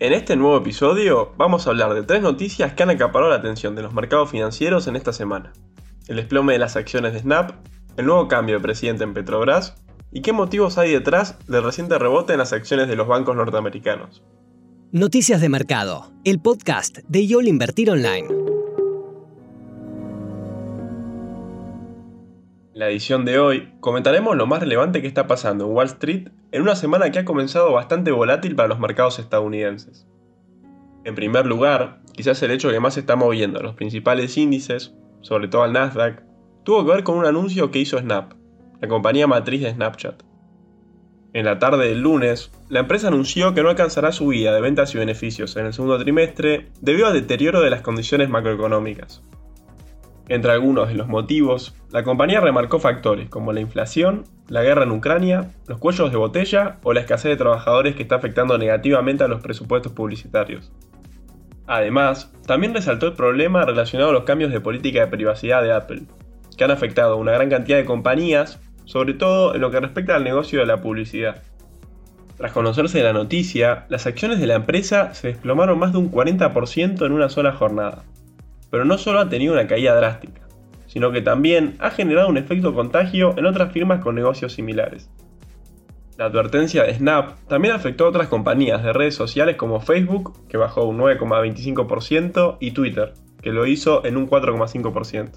En 0.00 0.12
este 0.12 0.36
nuevo 0.36 0.56
episodio 0.56 1.32
vamos 1.36 1.66
a 1.66 1.70
hablar 1.70 1.92
de 1.92 2.04
tres 2.04 2.22
noticias 2.22 2.72
que 2.72 2.84
han 2.84 2.90
acaparado 2.90 3.32
la 3.32 3.38
atención 3.38 3.74
de 3.74 3.82
los 3.82 3.92
mercados 3.92 4.30
financieros 4.30 4.86
en 4.86 4.94
esta 4.94 5.12
semana. 5.12 5.52
El 6.06 6.14
desplome 6.14 6.52
de 6.52 6.60
las 6.60 6.76
acciones 6.76 7.14
de 7.14 7.18
Snap, 7.18 7.50
el 7.96 8.06
nuevo 8.06 8.28
cambio 8.28 8.54
de 8.54 8.60
presidente 8.60 9.02
en 9.02 9.12
Petrobras 9.12 9.74
y 10.12 10.22
qué 10.22 10.32
motivos 10.32 10.78
hay 10.78 10.92
detrás 10.92 11.36
del 11.48 11.64
reciente 11.64 11.98
rebote 11.98 12.32
en 12.32 12.38
las 12.38 12.52
acciones 12.52 12.86
de 12.86 12.94
los 12.94 13.08
bancos 13.08 13.34
norteamericanos. 13.34 14.22
Noticias 14.92 15.40
de 15.40 15.48
Mercado, 15.48 16.12
el 16.22 16.40
podcast 16.40 16.98
de 17.08 17.26
YOL 17.26 17.48
Invertir 17.48 17.90
Online. 17.90 18.28
La 22.78 22.88
edición 22.88 23.24
de 23.24 23.40
hoy 23.40 23.72
comentaremos 23.80 24.36
lo 24.36 24.46
más 24.46 24.60
relevante 24.60 25.02
que 25.02 25.08
está 25.08 25.26
pasando 25.26 25.64
en 25.64 25.72
Wall 25.72 25.86
Street 25.86 26.28
en 26.52 26.62
una 26.62 26.76
semana 26.76 27.10
que 27.10 27.18
ha 27.18 27.24
comenzado 27.24 27.72
bastante 27.72 28.12
volátil 28.12 28.54
para 28.54 28.68
los 28.68 28.78
mercados 28.78 29.18
estadounidenses. 29.18 30.06
En 31.02 31.16
primer 31.16 31.44
lugar, 31.44 31.98
quizás 32.12 32.40
el 32.44 32.52
hecho 32.52 32.70
que 32.70 32.78
más 32.78 32.94
se 32.94 33.00
está 33.00 33.16
moviendo 33.16 33.60
los 33.60 33.74
principales 33.74 34.36
índices, 34.36 34.94
sobre 35.22 35.48
todo 35.48 35.64
al 35.64 35.72
Nasdaq, 35.72 36.22
tuvo 36.62 36.86
que 36.86 36.92
ver 36.92 37.02
con 37.02 37.18
un 37.18 37.26
anuncio 37.26 37.72
que 37.72 37.80
hizo 37.80 37.98
Snap, 37.98 38.34
la 38.80 38.86
compañía 38.86 39.26
matriz 39.26 39.62
de 39.62 39.72
Snapchat. 39.72 40.22
En 41.32 41.46
la 41.46 41.58
tarde 41.58 41.88
del 41.88 42.02
lunes, 42.02 42.52
la 42.68 42.78
empresa 42.78 43.08
anunció 43.08 43.54
que 43.54 43.64
no 43.64 43.70
alcanzará 43.70 44.12
su 44.12 44.28
guía 44.28 44.52
de 44.52 44.60
ventas 44.60 44.94
y 44.94 44.98
beneficios 44.98 45.56
en 45.56 45.66
el 45.66 45.72
segundo 45.72 45.98
trimestre 45.98 46.68
debido 46.80 47.08
al 47.08 47.14
deterioro 47.14 47.60
de 47.60 47.70
las 47.70 47.82
condiciones 47.82 48.28
macroeconómicas. 48.28 49.20
Entre 50.28 50.52
algunos 50.52 50.88
de 50.88 50.94
los 50.94 51.08
motivos, 51.08 51.74
la 51.90 52.04
compañía 52.04 52.40
remarcó 52.40 52.78
factores 52.78 53.30
como 53.30 53.54
la 53.54 53.60
inflación, 53.60 54.24
la 54.48 54.62
guerra 54.62 54.82
en 54.82 54.90
Ucrania, 54.90 55.52
los 55.66 55.78
cuellos 55.78 56.10
de 56.10 56.18
botella 56.18 56.76
o 56.82 56.92
la 56.92 57.00
escasez 57.00 57.30
de 57.30 57.36
trabajadores 57.38 57.96
que 57.96 58.02
está 58.02 58.16
afectando 58.16 58.58
negativamente 58.58 59.24
a 59.24 59.28
los 59.28 59.40
presupuestos 59.40 59.92
publicitarios. 59.92 60.70
Además, 61.66 62.30
también 62.46 62.74
resaltó 62.74 63.06
el 63.06 63.14
problema 63.14 63.64
relacionado 63.64 64.10
a 64.10 64.12
los 64.12 64.24
cambios 64.24 64.52
de 64.52 64.60
política 64.60 65.00
de 65.00 65.06
privacidad 65.06 65.62
de 65.62 65.72
Apple, 65.72 66.02
que 66.58 66.64
han 66.64 66.70
afectado 66.72 67.14
a 67.14 67.16
una 67.16 67.32
gran 67.32 67.48
cantidad 67.48 67.78
de 67.78 67.86
compañías, 67.86 68.60
sobre 68.84 69.14
todo 69.14 69.54
en 69.54 69.62
lo 69.62 69.70
que 69.70 69.80
respecta 69.80 70.14
al 70.14 70.24
negocio 70.24 70.60
de 70.60 70.66
la 70.66 70.82
publicidad. 70.82 71.42
Tras 72.36 72.52
conocerse 72.52 73.02
la 73.02 73.14
noticia, 73.14 73.86
las 73.88 74.06
acciones 74.06 74.40
de 74.40 74.46
la 74.46 74.56
empresa 74.56 75.14
se 75.14 75.28
desplomaron 75.28 75.78
más 75.78 75.92
de 75.92 75.98
un 75.98 76.12
40% 76.12 77.04
en 77.04 77.12
una 77.12 77.30
sola 77.30 77.52
jornada 77.52 78.04
pero 78.70 78.84
no 78.84 78.98
solo 78.98 79.20
ha 79.20 79.28
tenido 79.28 79.54
una 79.54 79.66
caída 79.66 79.94
drástica, 79.94 80.42
sino 80.86 81.12
que 81.12 81.22
también 81.22 81.76
ha 81.78 81.90
generado 81.90 82.28
un 82.28 82.36
efecto 82.36 82.74
contagio 82.74 83.34
en 83.36 83.46
otras 83.46 83.72
firmas 83.72 84.00
con 84.00 84.14
negocios 84.14 84.52
similares. 84.52 85.10
La 86.16 86.24
advertencia 86.24 86.82
de 86.82 86.94
Snap 86.94 87.38
también 87.46 87.74
afectó 87.74 88.04
a 88.04 88.08
otras 88.08 88.26
compañías 88.26 88.82
de 88.82 88.92
redes 88.92 89.14
sociales 89.14 89.54
como 89.54 89.80
Facebook, 89.80 90.48
que 90.48 90.56
bajó 90.56 90.84
un 90.84 90.98
9,25%, 90.98 92.56
y 92.58 92.72
Twitter, 92.72 93.14
que 93.40 93.52
lo 93.52 93.66
hizo 93.66 94.04
en 94.04 94.16
un 94.16 94.28
4,5%. 94.28 95.30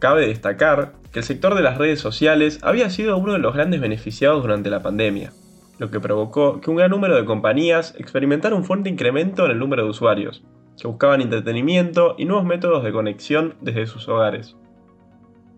Cabe 0.00 0.26
destacar 0.26 0.94
que 1.12 1.20
el 1.20 1.24
sector 1.24 1.54
de 1.54 1.62
las 1.62 1.78
redes 1.78 2.00
sociales 2.00 2.58
había 2.62 2.90
sido 2.90 3.16
uno 3.18 3.34
de 3.34 3.38
los 3.38 3.54
grandes 3.54 3.80
beneficiados 3.80 4.42
durante 4.42 4.68
la 4.68 4.82
pandemia, 4.82 5.32
lo 5.78 5.90
que 5.92 6.00
provocó 6.00 6.60
que 6.60 6.70
un 6.70 6.76
gran 6.76 6.90
número 6.90 7.14
de 7.14 7.24
compañías 7.24 7.94
experimentara 7.96 8.56
un 8.56 8.64
fuerte 8.64 8.88
incremento 8.88 9.44
en 9.44 9.52
el 9.52 9.60
número 9.60 9.84
de 9.84 9.90
usuarios, 9.90 10.42
que 10.80 10.88
buscaban 10.88 11.20
entretenimiento 11.20 12.14
y 12.18 12.24
nuevos 12.24 12.44
métodos 12.44 12.82
de 12.84 12.92
conexión 12.92 13.54
desde 13.60 13.86
sus 13.86 14.08
hogares. 14.08 14.56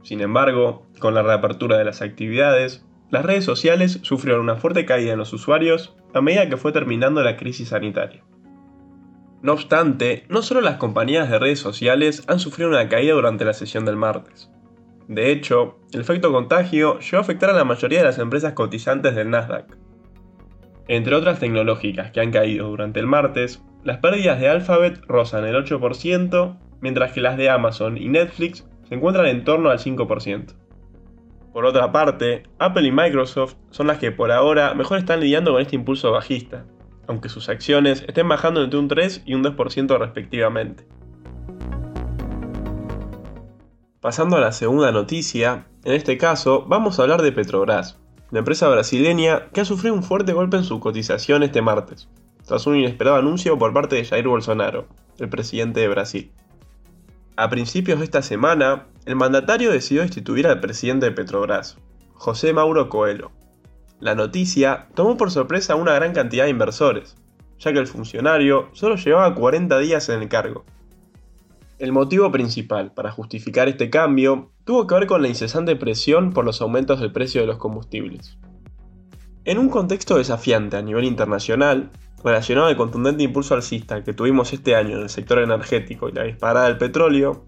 Sin 0.02 0.20
embargo, 0.20 0.86
con 0.98 1.14
la 1.14 1.22
reapertura 1.22 1.78
de 1.78 1.84
las 1.84 2.02
actividades, 2.02 2.84
las 3.10 3.24
redes 3.24 3.44
sociales 3.44 4.00
sufrieron 4.02 4.42
una 4.42 4.56
fuerte 4.56 4.84
caída 4.84 5.12
en 5.12 5.18
los 5.18 5.32
usuarios 5.32 5.96
a 6.12 6.20
medida 6.20 6.48
que 6.48 6.56
fue 6.56 6.72
terminando 6.72 7.22
la 7.22 7.36
crisis 7.36 7.68
sanitaria. 7.68 8.22
No 9.42 9.52
obstante, 9.52 10.24
no 10.28 10.42
solo 10.42 10.60
las 10.62 10.76
compañías 10.76 11.30
de 11.30 11.38
redes 11.38 11.58
sociales 11.58 12.24
han 12.28 12.38
sufrido 12.38 12.70
una 12.70 12.88
caída 12.88 13.14
durante 13.14 13.44
la 13.44 13.52
sesión 13.52 13.84
del 13.84 13.96
martes. 13.96 14.50
De 15.06 15.30
hecho, 15.30 15.78
el 15.92 16.00
efecto 16.00 16.32
contagio 16.32 16.98
llegó 16.98 17.18
a 17.18 17.20
afectar 17.20 17.50
a 17.50 17.54
la 17.54 17.64
mayoría 17.64 17.98
de 17.98 18.06
las 18.06 18.18
empresas 18.18 18.54
cotizantes 18.54 19.14
del 19.14 19.28
Nasdaq. 19.28 19.76
Entre 20.88 21.14
otras 21.14 21.40
tecnológicas 21.40 22.10
que 22.10 22.20
han 22.20 22.32
caído 22.32 22.68
durante 22.68 23.00
el 23.00 23.06
martes, 23.06 23.62
las 23.84 23.98
pérdidas 23.98 24.40
de 24.40 24.48
Alphabet 24.48 25.02
rozan 25.06 25.44
el 25.44 25.54
8%, 25.54 26.56
mientras 26.80 27.12
que 27.12 27.20
las 27.20 27.36
de 27.36 27.50
Amazon 27.50 27.98
y 27.98 28.08
Netflix 28.08 28.66
se 28.88 28.94
encuentran 28.94 29.26
en 29.26 29.44
torno 29.44 29.70
al 29.70 29.78
5%. 29.78 30.54
Por 31.52 31.66
otra 31.66 31.92
parte, 31.92 32.44
Apple 32.58 32.88
y 32.88 32.90
Microsoft 32.90 33.54
son 33.70 33.86
las 33.86 33.98
que 33.98 34.10
por 34.10 34.32
ahora 34.32 34.74
mejor 34.74 34.98
están 34.98 35.20
lidiando 35.20 35.52
con 35.52 35.60
este 35.60 35.76
impulso 35.76 36.10
bajista, 36.10 36.64
aunque 37.06 37.28
sus 37.28 37.48
acciones 37.48 38.04
estén 38.08 38.28
bajando 38.28 38.64
entre 38.64 38.80
un 38.80 38.88
3 38.88 39.22
y 39.26 39.34
un 39.34 39.44
2% 39.44 39.98
respectivamente. 39.98 40.86
Pasando 44.00 44.36
a 44.36 44.40
la 44.40 44.52
segunda 44.52 44.92
noticia, 44.92 45.66
en 45.84 45.92
este 45.92 46.18
caso 46.18 46.64
vamos 46.66 46.98
a 46.98 47.02
hablar 47.02 47.22
de 47.22 47.32
Petrobras, 47.32 48.00
la 48.30 48.40
empresa 48.40 48.68
brasileña 48.68 49.50
que 49.52 49.60
ha 49.60 49.64
sufrido 49.64 49.94
un 49.94 50.02
fuerte 50.02 50.32
golpe 50.32 50.56
en 50.56 50.64
su 50.64 50.80
cotización 50.80 51.42
este 51.42 51.62
martes, 51.62 52.08
tras 52.46 52.66
un 52.66 52.76
inesperado 52.76 53.16
anuncio 53.16 53.58
por 53.58 53.72
parte 53.72 53.96
de 53.96 54.04
Jair 54.04 54.28
Bolsonaro, 54.28 54.86
el 55.18 55.28
presidente 55.28 55.80
de 55.80 55.88
Brasil. 55.88 56.32
A 57.36 57.50
principios 57.50 57.98
de 57.98 58.04
esta 58.04 58.22
semana, 58.22 58.86
el 59.06 59.16
mandatario 59.16 59.72
decidió 59.72 60.02
destituir 60.02 60.46
al 60.46 60.60
presidente 60.60 61.06
de 61.06 61.12
Petrobras, 61.12 61.78
José 62.12 62.52
Mauro 62.52 62.88
Coelho. 62.88 63.32
La 64.00 64.14
noticia 64.14 64.88
tomó 64.94 65.16
por 65.16 65.30
sorpresa 65.30 65.72
a 65.72 65.76
una 65.76 65.94
gran 65.94 66.12
cantidad 66.12 66.44
de 66.44 66.50
inversores, 66.50 67.16
ya 67.58 67.72
que 67.72 67.78
el 67.78 67.86
funcionario 67.86 68.68
solo 68.72 68.96
llevaba 68.96 69.34
40 69.34 69.78
días 69.78 70.08
en 70.08 70.22
el 70.22 70.28
cargo. 70.28 70.64
El 71.78 71.92
motivo 71.92 72.30
principal 72.30 72.92
para 72.92 73.10
justificar 73.10 73.68
este 73.68 73.90
cambio 73.90 74.52
tuvo 74.64 74.86
que 74.86 74.94
ver 74.94 75.06
con 75.06 75.22
la 75.22 75.28
incesante 75.28 75.74
presión 75.74 76.32
por 76.32 76.44
los 76.44 76.60
aumentos 76.60 77.00
del 77.00 77.12
precio 77.12 77.40
de 77.40 77.46
los 77.48 77.58
combustibles. 77.58 78.38
En 79.44 79.58
un 79.58 79.68
contexto 79.68 80.16
desafiante 80.16 80.76
a 80.76 80.82
nivel 80.82 81.04
internacional, 81.04 81.90
relacionado 82.24 82.68
al 82.68 82.76
contundente 82.76 83.22
impulso 83.22 83.54
alcista 83.54 84.02
que 84.02 84.14
tuvimos 84.14 84.52
este 84.54 84.74
año 84.74 84.96
en 84.96 85.02
el 85.02 85.10
sector 85.10 85.38
energético 85.38 86.08
y 86.08 86.12
la 86.12 86.24
disparada 86.24 86.66
del 86.66 86.78
petróleo, 86.78 87.44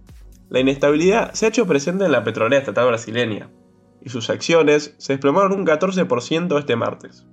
la 0.51 0.61
inestabilidad 0.61 1.33
se 1.33 1.47
ha 1.47 1.49
hecho 1.49 1.67
presente 1.67 2.05
en 2.05 2.13
la 2.13 2.23
petrolera 2.23 2.61
estatal 2.61 2.87
brasileña, 2.87 3.51
y 4.05 4.11
sus 4.11 4.29
acciones 4.29 4.95
se 4.99 5.15
desplomaron 5.15 5.59
un 5.59 5.67
14% 5.67 6.59
este 6.59 6.77
martes. 6.77 7.27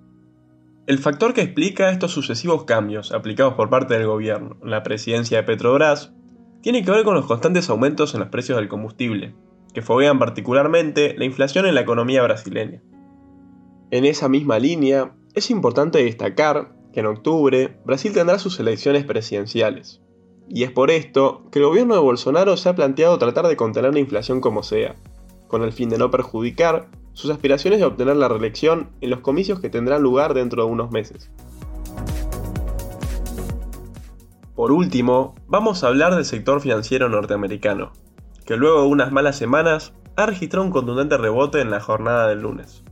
El 0.87 0.97
factor 0.97 1.33
que 1.33 1.41
explica 1.41 1.91
estos 1.91 2.11
sucesivos 2.11 2.63
cambios 2.63 3.11
aplicados 3.11 3.53
por 3.53 3.69
parte 3.69 3.93
del 3.93 4.07
gobierno 4.07 4.57
en 4.63 4.71
la 4.71 4.83
presidencia 4.83 5.37
de 5.37 5.43
Petrobras 5.43 6.13
tiene 6.61 6.83
que 6.83 6.91
ver 6.91 7.03
con 7.03 7.13
los 7.13 7.25
constantes 7.25 7.69
aumentos 7.69 8.13
en 8.13 8.21
los 8.21 8.29
precios 8.29 8.57
del 8.57 8.69
combustible, 8.69 9.35
que 9.73 9.81
foguean 9.81 10.17
particularmente 10.17 11.15
la 11.17 11.25
inflación 11.25 11.65
en 11.65 11.75
la 11.75 11.81
economía 11.81 12.23
brasileña. 12.23 12.81
En 13.91 14.05
esa 14.05 14.29
misma 14.29 14.59
línea, 14.59 15.13
es 15.35 15.51
importante 15.51 16.03
destacar 16.03 16.73
que 16.93 16.99
en 16.99 17.07
octubre 17.07 17.77
Brasil 17.85 18.13
tendrá 18.13 18.39
sus 18.39 18.59
elecciones 18.59 19.03
presidenciales. 19.03 20.01
Y 20.47 20.63
es 20.63 20.71
por 20.71 20.91
esto 20.91 21.43
que 21.51 21.59
el 21.59 21.65
gobierno 21.65 21.95
de 21.95 22.01
Bolsonaro 22.01 22.55
se 22.55 22.69
ha 22.69 22.75
planteado 22.75 23.17
tratar 23.17 23.47
de 23.47 23.57
contener 23.57 23.93
la 23.93 23.99
inflación 23.99 24.39
como 24.39 24.61
sea, 24.61 24.95
con 25.47 25.63
el 25.63 25.73
fin 25.73 25.89
de 25.89 25.97
no 25.97 26.11
perjudicar 26.11 26.89
sus 27.13 27.31
aspiraciones 27.31 27.79
de 27.79 27.85
obtener 27.85 28.15
la 28.15 28.27
reelección 28.27 28.89
en 29.01 29.09
los 29.09 29.19
comicios 29.19 29.59
que 29.59 29.69
tendrán 29.69 30.01
lugar 30.01 30.33
dentro 30.33 30.65
de 30.65 30.71
unos 30.71 30.91
meses. 30.91 31.31
Por 34.55 34.71
último, 34.71 35.35
vamos 35.47 35.83
a 35.83 35.87
hablar 35.87 36.15
del 36.15 36.25
sector 36.25 36.61
financiero 36.61 37.09
norteamericano, 37.09 37.91
que 38.45 38.55
luego 38.55 38.81
de 38.81 38.87
unas 38.87 39.11
malas 39.11 39.35
semanas 39.35 39.93
ha 40.15 40.27
registrado 40.27 40.65
un 40.65 40.71
contundente 40.71 41.17
rebote 41.17 41.59
en 41.59 41.71
la 41.71 41.79
jornada 41.79 42.27
del 42.27 42.41
lunes. 42.41 42.83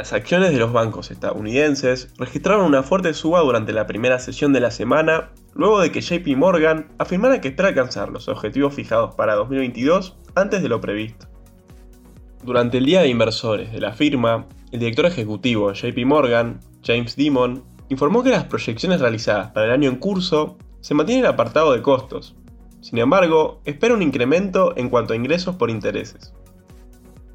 Las 0.00 0.14
acciones 0.14 0.50
de 0.50 0.58
los 0.58 0.72
bancos 0.72 1.10
estadounidenses 1.10 2.08
registraron 2.16 2.64
una 2.64 2.82
fuerte 2.82 3.12
suba 3.12 3.40
durante 3.40 3.74
la 3.74 3.86
primera 3.86 4.18
sesión 4.18 4.54
de 4.54 4.60
la 4.60 4.70
semana, 4.70 5.28
luego 5.52 5.78
de 5.78 5.92
que 5.92 6.00
JP 6.00 6.26
Morgan 6.38 6.88
afirmara 6.96 7.42
que 7.42 7.48
espera 7.48 7.68
alcanzar 7.68 8.08
los 8.08 8.26
objetivos 8.26 8.72
fijados 8.72 9.14
para 9.14 9.34
2022 9.34 10.16
antes 10.34 10.62
de 10.62 10.70
lo 10.70 10.80
previsto. 10.80 11.28
Durante 12.42 12.78
el 12.78 12.86
día 12.86 13.02
de 13.02 13.08
inversores 13.08 13.72
de 13.72 13.78
la 13.78 13.92
firma, 13.92 14.46
el 14.72 14.80
director 14.80 15.04
ejecutivo 15.04 15.70
de 15.70 15.74
JP 15.74 16.06
Morgan, 16.06 16.60
James 16.82 17.14
Dimon, 17.14 17.62
informó 17.90 18.22
que 18.22 18.30
las 18.30 18.44
proyecciones 18.44 19.02
realizadas 19.02 19.50
para 19.50 19.66
el 19.66 19.72
año 19.72 19.90
en 19.90 19.96
curso 19.96 20.56
se 20.80 20.94
mantienen 20.94 21.26
apartado 21.26 21.74
de 21.74 21.82
costos. 21.82 22.34
Sin 22.80 22.96
embargo, 23.00 23.60
espera 23.66 23.92
un 23.92 24.00
incremento 24.00 24.74
en 24.78 24.88
cuanto 24.88 25.12
a 25.12 25.16
ingresos 25.16 25.56
por 25.56 25.68
intereses. 25.68 26.32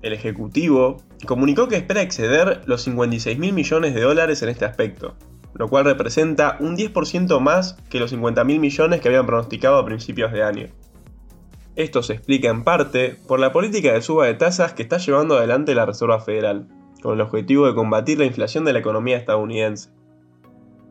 El 0.01 0.13
Ejecutivo 0.13 0.97
comunicó 1.25 1.67
que 1.67 1.77
espera 1.77 2.01
exceder 2.01 2.61
los 2.65 2.83
56 2.83 3.37
mil 3.37 3.53
millones 3.53 3.93
de 3.93 4.01
dólares 4.01 4.41
en 4.41 4.49
este 4.49 4.65
aspecto, 4.65 5.15
lo 5.53 5.69
cual 5.69 5.85
representa 5.85 6.57
un 6.59 6.75
10% 6.75 7.39
más 7.39 7.77
que 7.89 7.99
los 7.99 8.09
50 8.09 8.43
mil 8.43 8.59
millones 8.59 9.01
que 9.01 9.07
habían 9.07 9.25
pronosticado 9.25 9.77
a 9.77 9.85
principios 9.85 10.31
de 10.31 10.43
año. 10.43 10.67
Esto 11.75 12.03
se 12.03 12.13
explica 12.13 12.49
en 12.49 12.63
parte 12.63 13.17
por 13.27 13.39
la 13.39 13.51
política 13.51 13.91
de 13.91 14.01
suba 14.01 14.27
de 14.27 14.33
tasas 14.33 14.73
que 14.73 14.83
está 14.83 14.97
llevando 14.97 15.37
adelante 15.37 15.75
la 15.75 15.85
Reserva 15.85 16.21
Federal, 16.21 16.67
con 17.01 17.15
el 17.15 17.21
objetivo 17.21 17.67
de 17.67 17.75
combatir 17.75 18.17
la 18.17 18.25
inflación 18.25 18.63
de 18.63 18.73
la 18.73 18.79
economía 18.79 19.17
estadounidense. 19.17 19.89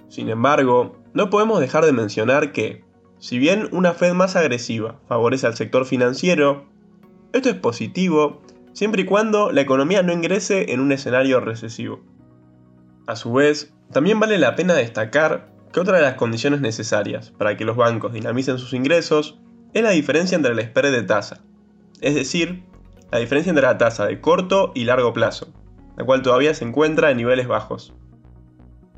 Sin 0.09 0.29
embargo, 0.29 0.97
no 1.15 1.31
podemos 1.31 1.61
dejar 1.61 1.85
de 1.85 1.93
mencionar 1.93 2.53
que, 2.53 2.85
si 3.19 3.39
bien 3.39 3.69
una 3.73 3.95
Fed 3.95 4.13
más 4.13 4.37
agresiva 4.37 5.01
favorece 5.09 5.47
al 5.47 5.57
sector 5.57 5.87
financiero, 5.87 6.67
esto 7.33 7.49
es 7.49 7.57
positivo 7.57 8.43
siempre 8.75 9.03
y 9.03 9.05
cuando 9.07 9.51
la 9.51 9.63
economía 9.63 10.03
no 10.03 10.13
ingrese 10.13 10.73
en 10.73 10.81
un 10.81 10.93
escenario 10.93 11.41
recesivo. 11.41 12.05
A 13.07 13.17
su 13.17 13.33
vez, 13.33 13.73
también 13.93 14.21
vale 14.21 14.37
la 14.39 14.57
pena 14.57 14.75
destacar 14.75 15.53
que 15.73 15.81
otra 15.81 15.97
de 15.97 16.03
las 16.03 16.15
condiciones 16.15 16.61
necesarias 16.61 17.31
para 17.31 17.57
que 17.57 17.65
los 17.65 17.77
bancos 17.77 18.13
dinamicen 18.13 18.59
sus 18.59 18.75
ingresos 18.75 19.39
es 19.73 19.83
la 19.83 19.91
diferencia 19.91 20.37
entre 20.37 20.53
el 20.53 20.61
spread 20.61 20.93
de 20.93 21.03
tasa, 21.03 21.41
es 22.01 22.15
decir, 22.15 22.65
la 23.11 23.19
diferencia 23.19 23.51
entre 23.51 23.65
la 23.65 23.79
tasa 23.79 24.07
de 24.07 24.21
corto 24.21 24.73
y 24.75 24.85
largo 24.85 25.13
plazo, 25.13 25.49
la 25.97 26.05
cual 26.05 26.23
todavía 26.23 26.55
se 26.55 26.65
encuentra 26.65 27.11
en 27.11 27.17
niveles 27.17 27.47
bajos. 27.47 27.95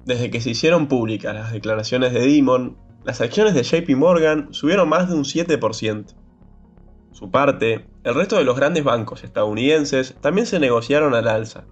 Desde 0.04 0.30
que 0.30 0.40
se 0.40 0.50
hicieron 0.50 0.86
públicas 0.86 1.34
las 1.34 1.52
declaraciones 1.52 2.12
de 2.12 2.20
Dimon, 2.20 2.76
las 3.04 3.20
acciones 3.20 3.54
de 3.54 3.62
JP 3.62 3.96
Morgan 3.96 4.48
subieron 4.52 4.88
más 4.88 5.08
de 5.08 5.14
un 5.14 5.24
7%. 5.24 6.14
Su 7.16 7.30
parte, 7.30 7.86
el 8.04 8.14
resto 8.14 8.36
de 8.36 8.44
los 8.44 8.56
grandes 8.56 8.84
bancos 8.84 9.24
estadounidenses 9.24 10.14
también 10.20 10.46
se 10.46 10.60
negociaron 10.60 11.14
al 11.14 11.28
alza. 11.28 11.64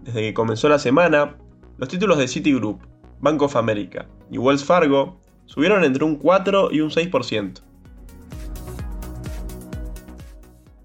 Desde 0.00 0.22
que 0.22 0.32
comenzó 0.32 0.70
la 0.70 0.78
semana, 0.78 1.36
los 1.76 1.90
títulos 1.90 2.16
de 2.16 2.26
Citigroup, 2.26 2.80
Bank 3.20 3.42
of 3.42 3.56
America 3.56 4.06
y 4.30 4.38
Wells 4.38 4.64
Fargo 4.64 5.20
subieron 5.44 5.84
entre 5.84 6.04
un 6.04 6.16
4 6.16 6.70
y 6.72 6.80
un 6.80 6.88
6%. 6.88 7.60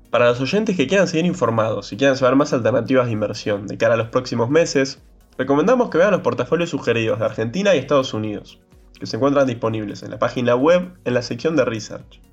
Para 0.10 0.26
los 0.26 0.42
oyentes 0.42 0.76
que 0.76 0.88
quieran 0.88 1.08
seguir 1.08 1.26
informados 1.26 1.94
y 1.94 1.96
quieran 1.96 2.18
saber 2.18 2.36
más 2.36 2.52
alternativas 2.52 3.06
de 3.06 3.14
inversión 3.14 3.68
de 3.68 3.78
cara 3.78 3.94
a 3.94 3.98
los 3.98 4.10
próximos 4.10 4.50
meses, 4.50 5.02
recomendamos 5.38 5.90
que 5.90 6.00
vean 6.00 6.12
los 6.12 6.20
portafolios 6.20 6.72
sugeridos 6.72 7.20
de 7.20 7.26
Argentina 7.26 7.74
y 7.74 7.78
Estados 7.78 8.14
Unidos, 8.14 8.60
que 9.00 9.06
se 9.06 9.16
encuentran 9.16 9.48
disponibles 9.48 10.04
en 10.04 10.12
la 10.12 10.20
página 10.20 10.56
web 10.56 10.92
en 11.06 11.14
la 11.14 11.22
sección 11.22 11.56
de 11.56 11.64
Research. 11.64 12.33